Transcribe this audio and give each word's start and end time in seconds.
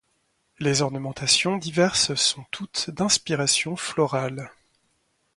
Les 0.57 0.81
ornementations 0.81 1.57
diverses 1.57 2.15
sont 2.15 2.43
toutes 2.49 2.89
d'inspiration 2.89 3.75
florale. 3.75 4.49